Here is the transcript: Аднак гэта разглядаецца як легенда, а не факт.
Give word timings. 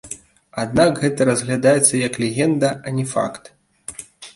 Аднак 0.63 0.91
гэта 1.03 1.21
разглядаецца 1.31 2.03
як 2.07 2.13
легенда, 2.27 2.69
а 2.85 2.99
не 3.01 3.05
факт. 3.17 3.43